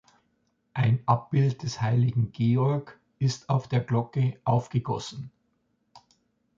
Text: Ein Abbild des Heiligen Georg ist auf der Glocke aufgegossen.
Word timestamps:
Ein 0.73 1.03
Abbild 1.05 1.61
des 1.61 1.79
Heiligen 1.79 2.31
Georg 2.31 2.99
ist 3.19 3.49
auf 3.51 3.67
der 3.67 3.81
Glocke 3.81 4.39
aufgegossen. 4.45 5.31